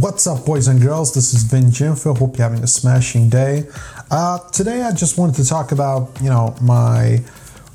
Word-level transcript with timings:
What's 0.00 0.26
up, 0.26 0.44
boys 0.44 0.66
and 0.66 0.82
girls? 0.82 1.14
This 1.14 1.32
is 1.32 1.44
Vin 1.44 1.66
Jinfo. 1.66 2.18
Hope 2.18 2.36
you're 2.36 2.48
having 2.48 2.64
a 2.64 2.66
smashing 2.66 3.28
day. 3.28 3.68
Uh, 4.10 4.40
today, 4.50 4.82
I 4.82 4.90
just 4.90 5.16
wanted 5.16 5.36
to 5.36 5.48
talk 5.48 5.70
about, 5.70 6.10
you 6.20 6.28
know, 6.28 6.56
my 6.60 7.20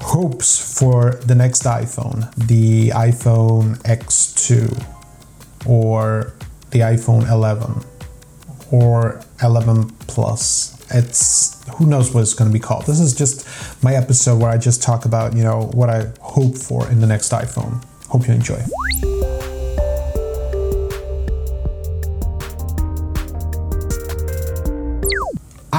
hopes 0.02 0.78
for 0.78 1.12
the 1.12 1.34
next 1.34 1.64
iPhone, 1.64 2.30
the 2.36 2.90
iPhone 2.90 3.78
X2, 3.84 4.86
or 5.66 6.34
the 6.72 6.80
iPhone 6.80 7.32
11, 7.32 7.86
or 8.70 9.22
11 9.42 9.90
Plus. 10.08 10.78
It's 10.92 11.64
who 11.78 11.86
knows 11.86 12.14
what 12.14 12.20
it's 12.20 12.34
going 12.34 12.52
to 12.52 12.54
be 12.54 12.60
called. 12.60 12.86
This 12.86 13.00
is 13.00 13.16
just 13.16 13.48
my 13.82 13.96
episode 13.96 14.42
where 14.42 14.52
I 14.52 14.58
just 14.58 14.84
talk 14.84 15.06
about, 15.06 15.38
you 15.38 15.44
know, 15.44 15.70
what 15.74 15.90
I 15.90 16.12
hope 16.20 16.58
for 16.58 16.86
in 16.92 17.00
the 17.00 17.08
next 17.08 17.32
iPhone. 17.32 17.82
Hope 18.10 18.28
you 18.28 18.34
enjoy. 18.34 18.62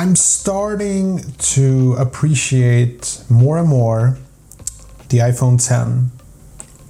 I'm 0.00 0.16
starting 0.16 1.20
to 1.52 1.92
appreciate 1.98 3.22
more 3.28 3.59
and 3.59 3.68
more 3.68 4.16
the 5.10 5.18
iPhone 5.18 5.62
10. 5.62 6.10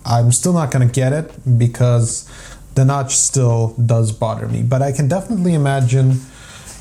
I'm 0.06 0.30
still 0.30 0.52
not 0.52 0.70
going 0.70 0.86
to 0.86 0.94
get 0.94 1.12
it 1.12 1.58
because 1.58 2.30
the 2.76 2.84
notch 2.84 3.16
still 3.16 3.74
does 3.84 4.12
bother 4.12 4.46
me, 4.46 4.62
but 4.62 4.80
I 4.80 4.92
can 4.92 5.08
definitely 5.08 5.54
imagine, 5.54 6.20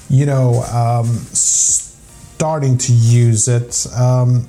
you 0.07 0.27
know, 0.27 0.61
um, 0.71 1.07
starting 1.07 2.77
to 2.77 2.93
use 2.93 3.47
it. 3.47 3.87
Um, 3.97 4.45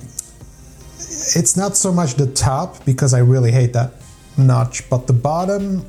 it's 0.99 1.57
not 1.57 1.75
so 1.75 1.91
much 1.91 2.13
the 2.13 2.31
top 2.31 2.85
because 2.85 3.11
I 3.15 3.21
really 3.21 3.51
hate 3.51 3.73
that 3.73 3.93
notch, 4.37 4.87
but 4.87 5.07
the 5.07 5.13
bottom, 5.13 5.87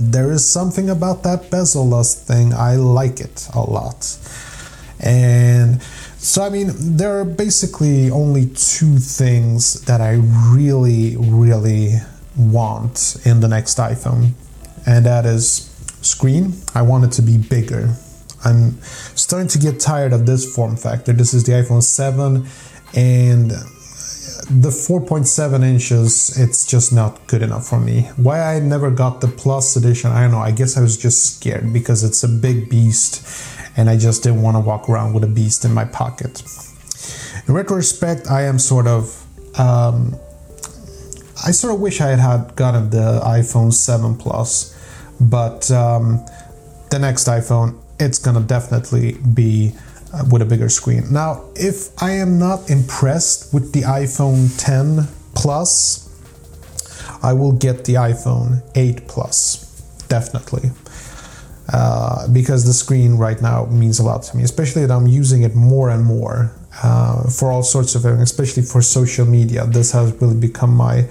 there 0.00 0.32
is 0.32 0.48
something 0.48 0.88
about 0.88 1.22
that 1.24 1.50
bezel-less 1.50 2.14
thing. 2.24 2.54
I 2.54 2.76
like 2.76 3.20
it 3.20 3.46
a 3.52 3.60
lot. 3.60 4.16
And 5.04 5.82
so, 5.82 6.42
I 6.42 6.48
mean, 6.48 6.70
there 6.96 7.20
are 7.20 7.24
basically 7.26 8.10
only 8.10 8.46
two 8.46 8.96
things 8.96 9.82
that 9.82 10.00
I 10.00 10.14
really, 10.50 11.16
really 11.18 11.96
want 12.38 13.16
in 13.24 13.40
the 13.40 13.48
next 13.48 13.76
iPhone, 13.76 14.30
and 14.86 15.04
that 15.04 15.26
is 15.26 15.70
screen. 16.00 16.54
I 16.74 16.82
want 16.82 17.04
it 17.04 17.12
to 17.12 17.22
be 17.22 17.36
bigger. 17.36 17.94
I'm 18.46 18.80
starting 19.14 19.48
to 19.48 19.58
get 19.58 19.78
tired 19.78 20.14
of 20.14 20.24
this 20.24 20.54
form 20.54 20.76
factor. 20.76 21.12
This 21.12 21.34
is 21.34 21.44
the 21.44 21.52
iPhone 21.52 21.82
7, 21.82 22.46
and 22.94 23.50
the 24.50 24.68
4.7 24.68 25.64
inches, 25.64 26.38
it's 26.38 26.66
just 26.66 26.92
not 26.92 27.26
good 27.26 27.42
enough 27.42 27.66
for 27.66 27.78
me. 27.78 28.10
Why 28.16 28.40
I 28.54 28.60
never 28.60 28.90
got 28.90 29.20
the 29.20 29.28
Plus 29.28 29.76
edition, 29.76 30.10
I 30.10 30.22
don't 30.22 30.32
know. 30.32 30.38
I 30.38 30.50
guess 30.50 30.76
I 30.76 30.80
was 30.80 30.96
just 30.96 31.36
scared 31.36 31.72
because 31.72 32.04
it's 32.04 32.22
a 32.22 32.28
big 32.28 32.68
beast 32.68 33.22
and 33.76 33.90
I 33.90 33.96
just 33.96 34.22
didn't 34.22 34.42
want 34.42 34.56
to 34.56 34.60
walk 34.60 34.88
around 34.88 35.14
with 35.14 35.24
a 35.24 35.28
beast 35.28 35.64
in 35.64 35.72
my 35.72 35.84
pocket. 35.84 36.42
In 37.46 37.54
retrospect, 37.54 38.30
I 38.30 38.42
am 38.42 38.58
sort 38.58 38.86
of. 38.86 39.20
Um, 39.58 40.16
I 41.46 41.50
sort 41.50 41.74
of 41.74 41.80
wish 41.80 42.00
I 42.00 42.08
had, 42.10 42.20
had 42.20 42.56
gotten 42.56 42.90
the 42.90 43.20
iPhone 43.22 43.72
7 43.72 44.16
Plus, 44.16 44.74
but 45.20 45.70
um, 45.70 46.24
the 46.90 46.98
next 46.98 47.26
iPhone, 47.26 47.78
it's 48.00 48.18
gonna 48.18 48.40
definitely 48.40 49.18
be 49.34 49.74
uh, 50.12 50.24
with 50.30 50.42
a 50.42 50.44
bigger 50.44 50.68
screen. 50.68 51.12
Now, 51.12 51.44
if 51.54 51.90
I 52.02 52.12
am 52.12 52.38
not 52.38 52.70
impressed 52.70 53.52
with 53.52 53.72
the 53.72 53.82
iPhone 53.82 54.48
10 54.58 55.08
Plus, 55.34 56.08
I 57.22 57.32
will 57.32 57.52
get 57.52 57.84
the 57.84 57.94
iPhone 57.94 58.62
8 58.74 59.06
Plus, 59.08 60.06
definitely. 60.08 60.70
Uh, 61.72 62.28
because 62.28 62.64
the 62.66 62.74
screen 62.74 63.14
right 63.14 63.40
now 63.40 63.64
means 63.66 63.98
a 63.98 64.02
lot 64.02 64.22
to 64.22 64.36
me, 64.36 64.42
especially 64.42 64.84
that 64.84 64.92
I'm 64.94 65.06
using 65.06 65.42
it 65.42 65.54
more 65.54 65.88
and 65.88 66.04
more 66.04 66.52
uh, 66.82 67.30
for 67.30 67.50
all 67.50 67.62
sorts 67.62 67.94
of 67.94 68.02
things, 68.02 68.20
especially 68.20 68.62
for 68.62 68.82
social 68.82 69.24
media. 69.24 69.64
This 69.66 69.92
has 69.92 70.12
really 70.20 70.36
become 70.36 70.74
my 70.74 71.08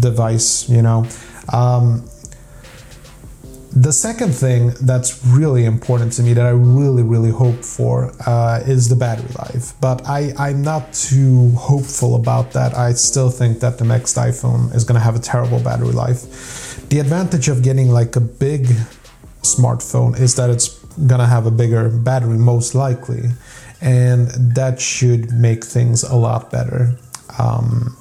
device, 0.00 0.68
you 0.68 0.80
know. 0.80 1.06
Um, 1.52 2.08
the 3.76 3.92
second 3.92 4.32
thing 4.32 4.72
that's 4.80 5.22
really 5.26 5.66
important 5.66 6.10
to 6.14 6.22
me 6.22 6.32
that 6.32 6.46
I 6.46 6.50
really, 6.50 7.02
really 7.02 7.30
hope 7.30 7.62
for 7.62 8.10
uh, 8.26 8.62
is 8.66 8.88
the 8.88 8.96
battery 8.96 9.28
life. 9.38 9.74
But 9.82 10.08
I, 10.08 10.32
I'm 10.38 10.62
not 10.62 10.94
too 10.94 11.50
hopeful 11.50 12.14
about 12.16 12.52
that. 12.52 12.74
I 12.74 12.94
still 12.94 13.28
think 13.28 13.60
that 13.60 13.76
the 13.76 13.84
next 13.84 14.16
iPhone 14.16 14.74
is 14.74 14.84
going 14.84 14.94
to 14.94 15.04
have 15.04 15.14
a 15.14 15.18
terrible 15.18 15.60
battery 15.60 15.92
life. 15.92 16.88
The 16.88 17.00
advantage 17.00 17.48
of 17.48 17.62
getting 17.62 17.90
like 17.90 18.16
a 18.16 18.20
big 18.20 18.66
smartphone 19.54 20.18
is 20.18 20.34
that 20.36 20.50
it's 20.50 20.68
gonna 21.06 21.26
have 21.26 21.46
a 21.46 21.50
bigger 21.50 21.88
battery 21.88 22.38
most 22.38 22.74
likely. 22.74 23.30
And 23.80 24.28
that 24.54 24.80
should 24.80 25.32
make 25.32 25.64
things 25.64 26.02
a 26.02 26.16
lot 26.16 26.50
better. 26.50 26.96
Um, 27.38 27.96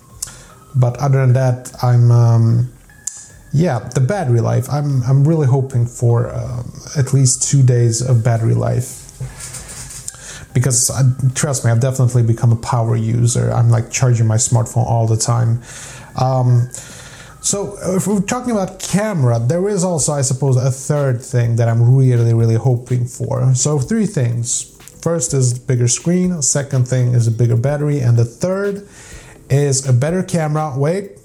but 0.75 0.97
other 0.97 1.19
than 1.21 1.33
that 1.33 1.71
i'm 1.81 2.11
um, 2.11 2.71
yeah 3.53 3.79
the 3.79 4.01
battery 4.01 4.41
life 4.41 4.67
i'm, 4.69 5.01
I'm 5.03 5.27
really 5.27 5.47
hoping 5.47 5.85
for 5.85 6.27
uh, 6.27 6.63
at 6.97 7.13
least 7.13 7.49
two 7.49 7.63
days 7.63 8.01
of 8.01 8.23
battery 8.23 8.53
life. 8.53 9.01
Because 10.53 10.89
uh, 10.89 11.03
trust 11.33 11.65
me 11.65 11.71
i've 11.71 11.79
definitely 11.79 12.23
become 12.23 12.51
a 12.51 12.57
power 12.57 12.95
user. 12.95 13.51
I'm 13.51 13.69
like 13.69 13.91
charging 13.91 14.27
my 14.27 14.37
smartphone 14.37 14.85
all 14.85 15.07
the 15.07 15.17
time. 15.17 15.61
Um, 16.15 16.69
so, 17.45 17.77
if 17.95 18.07
we're 18.07 18.21
talking 18.21 18.49
about 18.49 18.79
camera, 18.79 19.37
there 19.37 19.69
is 19.69 19.83
also, 19.83 20.13
I 20.13 20.21
suppose, 20.21 20.57
a 20.57 20.71
third 20.71 21.21
thing 21.21 21.57
that 21.57 21.67
I'm 21.67 21.95
really, 21.95 22.33
really 22.33 22.55
hoping 22.55 23.05
for. 23.05 23.53
So, 23.53 23.77
three 23.77 24.07
things. 24.07 24.75
First 25.03 25.31
is 25.35 25.59
bigger 25.59 25.87
screen, 25.87 26.41
second 26.41 26.87
thing 26.87 27.13
is 27.13 27.27
a 27.27 27.31
bigger 27.31 27.55
battery, 27.55 27.99
and 27.99 28.17
the 28.17 28.25
third 28.25 28.87
is 29.51 29.87
a 29.87 29.93
better 29.93 30.23
camera. 30.23 30.73
Wait, 30.75 31.19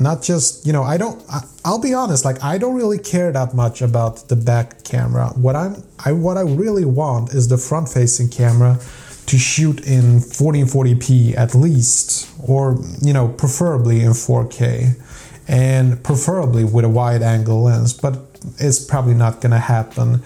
not 0.00 0.22
just, 0.22 0.66
you 0.66 0.72
know, 0.72 0.84
I 0.84 0.96
don't 0.96 1.22
I, 1.30 1.42
will 1.66 1.78
be 1.78 1.92
honest, 1.92 2.24
like 2.24 2.42
I 2.42 2.56
don't 2.56 2.74
really 2.74 2.98
care 2.98 3.30
that 3.30 3.52
much 3.52 3.82
about 3.82 4.28
the 4.28 4.36
back 4.36 4.84
camera. 4.84 5.26
What 5.36 5.54
I'm 5.54 5.82
I 6.02 6.12
what 6.12 6.38
I 6.38 6.44
really 6.44 6.86
want 6.86 7.34
is 7.34 7.48
the 7.48 7.58
front 7.58 7.90
facing 7.90 8.30
camera 8.30 8.78
to 9.26 9.36
shoot 9.36 9.86
in 9.86 10.20
1440p 10.20 11.36
at 11.36 11.54
least 11.54 12.30
or, 12.48 12.78
you 13.02 13.12
know, 13.12 13.28
preferably 13.28 14.00
in 14.00 14.12
4K 14.12 14.94
and 15.48 16.02
preferably 16.04 16.62
with 16.62 16.84
a 16.84 16.88
wide 16.88 17.22
angle 17.22 17.62
lens, 17.62 17.94
but 17.94 18.18
it's 18.58 18.84
probably 18.84 19.14
not 19.14 19.40
going 19.40 19.52
to 19.52 19.58
happen. 19.58 20.22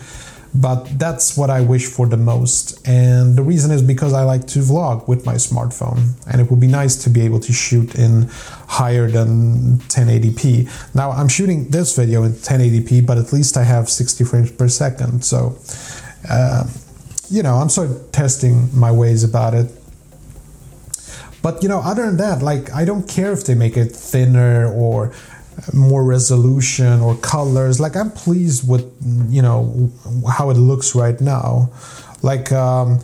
But 0.55 0.99
that's 0.99 1.34
what 1.34 1.49
I 1.49 1.62
wish 1.62 1.87
for 1.87 2.06
the 2.06 2.19
most. 2.19 2.87
And 2.87 3.37
the 3.37 3.43
reason 3.43 3.71
is 3.71 3.81
because 3.81 4.12
I 4.12 4.25
like 4.25 4.47
to 4.49 4.59
vlog 4.59 5.09
with 5.09 5.25
my 5.25 5.37
smartphone, 5.37 6.12
and 6.31 6.43
it 6.43 6.50
would 6.50 6.60
be 6.60 6.66
nice 6.66 6.94
to 7.05 7.10
be 7.10 7.22
able 7.22 7.41
to 7.41 7.53
shoot 7.55 7.94
in 7.94 8.28
higher 8.69 9.09
than 9.09 9.78
1080p. 9.88 10.94
Now, 10.94 11.12
I'm 11.12 11.28
shooting 11.28 11.71
this 11.71 11.97
video 11.97 12.25
in 12.25 12.33
1080p, 12.33 13.06
but 13.06 13.16
at 13.16 13.33
least 13.33 13.56
I 13.56 13.62
have 13.62 13.89
60 13.89 14.25
frames 14.25 14.53
per 14.53 14.69
second. 14.69 15.25
So, 15.25 15.56
uh, 16.28 16.65
you 17.31 17.43
know, 17.43 17.54
I'm 17.54 17.71
sort 17.71 17.91
of 17.91 18.12
testing 18.12 18.69
my 18.78 18.93
ways 18.93 19.25
about 19.25 19.54
it 19.54 19.71
but 21.42 21.62
you 21.62 21.69
know, 21.69 21.80
other 21.80 22.06
than 22.06 22.16
that, 22.19 22.42
like 22.42 22.72
I 22.72 22.84
don't 22.84 23.08
care 23.08 23.32
if 23.32 23.44
they 23.44 23.54
make 23.54 23.76
it 23.76 23.91
thinner 23.91 24.72
or 24.72 25.12
more 25.72 26.04
resolution 26.04 27.00
or 27.00 27.16
colors. 27.16 27.80
Like 27.80 27.97
I'm 27.97 28.10
pleased 28.10 28.69
with 28.69 28.86
you 29.28 29.42
know 29.42 29.91
how 30.30 30.50
it 30.50 30.56
looks 30.56 30.94
right 30.94 31.20
now. 31.20 31.70
Like 32.22 32.53
um, 32.53 33.00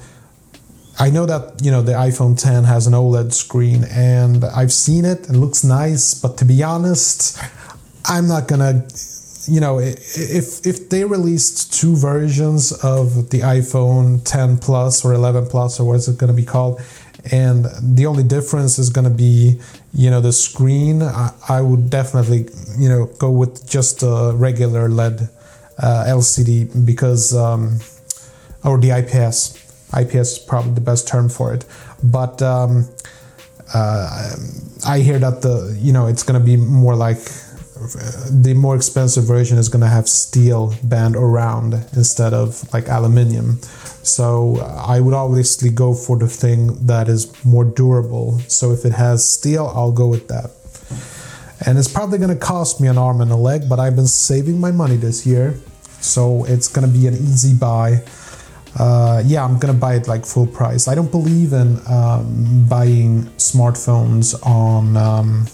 I 0.99 1.11
know 1.11 1.27
that 1.27 1.61
you 1.63 1.71
know 1.71 1.83
the 1.83 1.93
iPhone 1.93 2.41
10 2.41 2.65
has 2.65 2.87
an 2.87 2.93
OLED 2.93 3.33
screen, 3.33 3.85
and 3.91 4.45
I've 4.45 4.73
seen 4.73 5.05
it. 5.05 5.29
It 5.29 5.35
looks 5.35 5.65
nice, 5.65 6.15
but 6.15 6.39
to 6.39 6.45
be 6.45 6.63
honest, 6.63 7.39
I'm 8.05 8.29
not 8.29 8.49
gonna. 8.49 8.87
You 9.47 9.61
know, 9.61 9.79
if 9.79 10.67
if 10.67 10.91
they 10.91 11.05
released 11.05 11.73
two 11.73 11.97
versions 11.97 12.71
of 12.85 13.31
the 13.31 13.41
iPhone 13.41 14.23
10 14.23 14.59
Plus 14.59 15.07
or 15.07 15.15
11 15.15 15.47
Plus 15.47 15.81
or 15.81 15.87
what's 15.89 16.07
it 16.07 16.19
going 16.19 16.29
to 16.29 16.37
be 16.37 16.45
called, 16.45 16.83
and 17.31 17.67
the 17.83 18.07
only 18.07 18.23
difference 18.23 18.79
is 18.79 18.91
going 18.91 19.05
to 19.05 19.15
be 19.15 19.61
you 19.93 20.11
know 20.11 20.21
the 20.21 20.33
screen. 20.33 21.03
I, 21.03 21.33
I, 21.49 21.61
would 21.61 21.91
definitely 21.91 22.49
you 22.79 22.89
know 22.89 23.07
go 23.19 23.31
with 23.31 23.69
just 23.69 24.03
a 24.03 24.33
regular 24.35 24.89
led 24.89 25.29
uh, 25.79 26.05
lcd 26.09 26.87
because 26.87 27.35
um, 27.35 27.79
or 28.65 28.79
the 28.79 28.91
ips 28.91 29.57
ips 29.99 30.33
is 30.33 30.39
probably 30.39 30.73
the 30.73 30.81
best 30.81 31.09
term 31.09 31.29
for 31.29 31.53
it. 31.55 31.65
But 32.03 32.41
um, 32.43 32.89
uh, 33.75 34.37
i 34.87 35.01
hear 35.01 35.19
that 35.19 35.43
the 35.43 35.77
you 35.79 35.93
know 35.93 36.07
it's 36.07 36.23
going 36.23 36.39
to 36.39 36.45
be 36.45 36.57
more 36.57 36.95
like 36.95 37.19
the 38.31 38.55
more 38.55 38.77
expensive 38.77 39.25
version 39.25 39.59
is 39.59 39.69
going 39.69 39.81
to 39.81 39.89
have 39.89 40.09
steel 40.09 40.75
band 40.83 41.17
around 41.17 41.75
instead 41.95 42.35
of 42.35 42.73
like 42.73 42.89
aluminium 42.89 43.59
so 44.09 44.57
uh, 44.57 44.85
I 44.87 45.01
would 45.01 45.15
obviously 45.15 45.71
go 45.71 45.95
for 45.95 46.17
the 46.17 46.29
thing 46.29 46.87
that 46.87 47.09
is 47.09 47.33
more 47.45 47.65
durable. 47.65 48.41
So 48.49 48.73
if 48.73 48.85
it 48.85 48.93
has 48.93 49.29
steel, 49.29 49.71
I'll 49.75 49.93
go 49.93 50.09
with 50.09 50.29
that. 50.29 50.51
And 51.67 51.79
it's 51.79 51.89
probably 51.89 52.19
going 52.19 52.31
to 52.31 52.37
cost 52.37 52.81
me 52.81 52.89
an 52.89 52.99
arm 52.99 53.21
and 53.21 53.31
a 53.31 53.37
leg, 53.37 53.69
but 53.69 53.79
I've 53.79 53.97
been 53.97 54.07
saving 54.07 54.61
my 54.61 54.71
money 54.71 54.97
this 54.97 55.27
year. 55.27 55.59
so 56.01 56.45
it's 56.45 56.69
gonna 56.69 56.87
be 56.87 57.09
an 57.09 57.15
easy 57.15 57.55
buy. 57.55 58.05
Uh, 58.79 59.21
yeah, 59.27 59.45
I'm 59.45 59.59
gonna 59.59 59.73
buy 59.73 59.97
it 59.97 60.07
like 60.07 60.25
full 60.25 60.47
price. 60.47 60.87
I 60.87 60.95
don't 60.95 61.11
believe 61.11 61.53
in 61.53 61.81
um, 61.89 62.67
buying 62.69 63.25
smartphones 63.37 64.35
on, 64.47 64.97
um, 64.97 65.47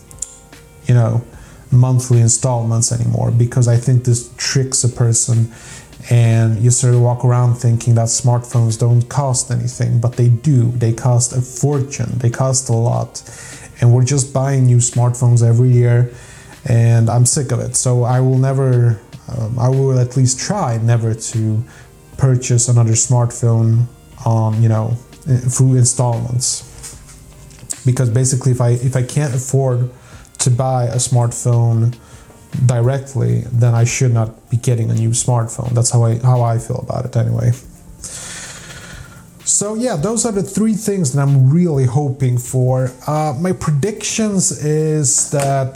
you 0.86 0.94
know, 0.94 1.24
monthly 1.74 2.20
installments 2.20 2.92
anymore 2.92 3.30
because 3.30 3.68
I 3.68 3.76
think 3.76 4.04
this 4.04 4.32
tricks 4.36 4.84
a 4.84 4.88
person 4.88 5.52
and 6.10 6.58
you 6.58 6.70
sort 6.70 6.94
of 6.94 7.00
walk 7.00 7.24
around 7.24 7.54
thinking 7.54 7.94
that 7.94 8.08
smartphones 8.08 8.78
don't 8.78 9.08
cost 9.08 9.50
anything, 9.50 10.00
but 10.00 10.14
they 10.14 10.28
do. 10.28 10.70
They 10.72 10.92
cost 10.92 11.32
a 11.32 11.40
fortune, 11.40 12.18
they 12.18 12.30
cost 12.30 12.68
a 12.68 12.74
lot. 12.74 13.22
And 13.80 13.92
we're 13.92 14.04
just 14.04 14.32
buying 14.32 14.66
new 14.66 14.76
smartphones 14.76 15.46
every 15.46 15.70
year, 15.70 16.12
and 16.64 17.08
I'm 17.08 17.26
sick 17.26 17.52
of 17.52 17.60
it. 17.60 17.74
So 17.74 18.04
I 18.04 18.20
will 18.20 18.38
never, 18.38 19.00
um, 19.28 19.58
I 19.58 19.68
will 19.68 19.98
at 19.98 20.16
least 20.16 20.38
try 20.38 20.78
never 20.78 21.14
to 21.14 21.64
purchase 22.18 22.68
another 22.68 22.92
smartphone 22.92 23.86
on, 24.24 24.62
you 24.62 24.68
know, 24.68 24.90
through 25.50 25.76
installments. 25.76 26.70
Because 27.84 28.10
basically, 28.10 28.52
if 28.52 28.60
I 28.60 28.70
if 28.70 28.94
I 28.94 29.02
can't 29.02 29.34
afford 29.34 29.90
to 30.44 30.50
buy 30.50 30.84
a 30.84 30.96
smartphone 30.96 31.96
directly, 32.66 33.42
then 33.52 33.74
I 33.74 33.84
should 33.84 34.12
not 34.12 34.50
be 34.50 34.56
getting 34.56 34.90
a 34.90 34.94
new 34.94 35.10
smartphone. 35.10 35.70
That's 35.70 35.90
how 35.90 36.04
I 36.04 36.18
how 36.18 36.42
I 36.42 36.58
feel 36.58 36.78
about 36.78 37.04
it 37.04 37.16
anyway. 37.16 37.52
So 39.46 39.74
yeah, 39.74 39.96
those 39.96 40.24
are 40.24 40.32
the 40.32 40.42
three 40.42 40.72
things 40.72 41.12
that 41.12 41.20
I'm 41.20 41.50
really 41.50 41.84
hoping 41.84 42.38
for. 42.38 42.90
Uh, 43.06 43.36
my 43.38 43.52
predictions 43.52 44.64
is 44.64 45.30
that 45.30 45.74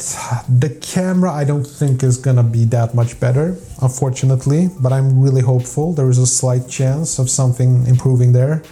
the 0.48 0.70
camera 0.80 1.30
I 1.30 1.44
don't 1.44 1.66
think 1.66 2.02
is 2.02 2.16
gonna 2.16 2.42
be 2.42 2.64
that 2.66 2.94
much 2.94 3.20
better, 3.20 3.56
unfortunately, 3.82 4.70
but 4.80 4.92
I'm 4.92 5.20
really 5.20 5.42
hopeful. 5.42 5.92
There 5.92 6.08
is 6.08 6.18
a 6.18 6.26
slight 6.26 6.66
chance 6.68 7.18
of 7.18 7.28
something 7.28 7.86
improving 7.86 8.32
there. 8.32 8.62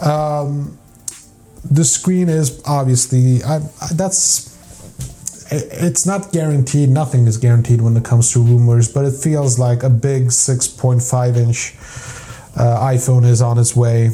Um, 0.00 0.76
the 1.70 1.84
screen 1.84 2.28
is 2.28 2.62
obviously 2.66 3.42
I, 3.42 3.56
I, 3.56 3.88
that's 3.94 4.57
it's 5.50 6.06
not 6.06 6.32
guaranteed. 6.32 6.88
Nothing 6.88 7.26
is 7.26 7.38
guaranteed 7.38 7.80
when 7.80 7.96
it 7.96 8.04
comes 8.04 8.32
to 8.32 8.40
rumors, 8.40 8.92
but 8.92 9.04
it 9.04 9.14
feels 9.14 9.58
like 9.58 9.82
a 9.82 9.90
big 9.90 10.26
6.5 10.26 11.36
inch 11.36 11.74
uh, 12.56 12.80
iPhone 12.90 13.24
is 13.24 13.40
on 13.40 13.58
its 13.58 13.74
way. 13.74 14.10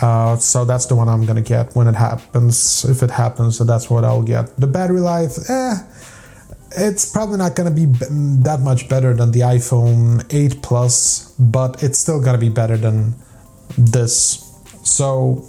Uh, 0.00 0.36
so 0.36 0.64
that's 0.64 0.86
the 0.86 0.94
one 0.94 1.08
I'm 1.08 1.24
gonna 1.24 1.40
get 1.42 1.74
when 1.74 1.86
it 1.88 1.94
happens. 1.94 2.84
If 2.84 3.02
it 3.02 3.10
happens, 3.10 3.58
so 3.58 3.64
that's 3.64 3.90
what 3.90 4.04
I'll 4.04 4.22
get. 4.22 4.54
The 4.56 4.66
battery 4.66 5.00
life, 5.00 5.38
eh, 5.48 5.74
it's 6.76 7.10
probably 7.10 7.38
not 7.38 7.56
gonna 7.56 7.70
be 7.70 7.86
that 7.86 8.60
much 8.60 8.88
better 8.88 9.14
than 9.14 9.32
the 9.32 9.40
iPhone 9.40 10.24
8 10.30 10.62
Plus, 10.62 11.34
but 11.38 11.82
it's 11.82 11.98
still 11.98 12.20
gonna 12.20 12.38
be 12.38 12.50
better 12.50 12.76
than 12.76 13.14
this. 13.76 14.42
So 14.84 15.44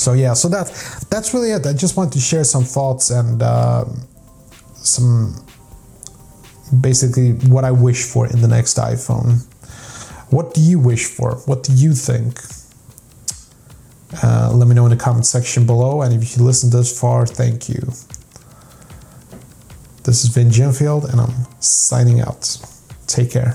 so 0.00 0.14
yeah, 0.14 0.32
so 0.32 0.48
that 0.48 0.66
that's 1.10 1.34
really 1.34 1.50
it. 1.50 1.66
I 1.66 1.74
just 1.74 1.94
wanted 1.94 2.14
to 2.14 2.20
share 2.20 2.42
some 2.44 2.64
thoughts 2.64 3.10
and 3.10 3.42
uh, 3.42 3.84
some 4.74 5.34
basically 6.80 7.32
what 7.52 7.64
I 7.64 7.70
wish 7.70 8.04
for 8.04 8.26
in 8.26 8.40
the 8.40 8.48
next 8.48 8.78
iPhone. 8.78 9.44
What 10.30 10.54
do 10.54 10.62
you 10.62 10.78
wish 10.78 11.04
for? 11.04 11.36
What 11.44 11.64
do 11.64 11.74
you 11.74 11.92
think? 11.92 12.40
Uh, 14.22 14.50
let 14.54 14.68
me 14.68 14.74
know 14.74 14.86
in 14.86 14.90
the 14.90 14.96
comment 14.96 15.26
section 15.26 15.66
below. 15.66 16.00
And 16.00 16.14
if 16.14 16.34
you 16.34 16.44
listened 16.44 16.72
this 16.72 16.98
far, 16.98 17.26
thank 17.26 17.68
you. 17.68 17.82
This 20.04 20.24
is 20.24 20.30
Vin 20.30 20.48
Gemfield, 20.48 21.12
and 21.12 21.20
I'm 21.20 21.46
signing 21.60 22.22
out. 22.22 22.56
Take 23.06 23.32
care. 23.32 23.54